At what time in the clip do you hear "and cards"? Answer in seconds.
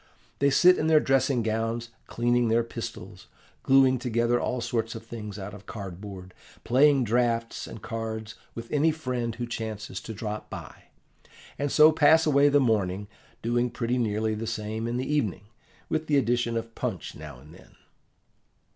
7.67-8.33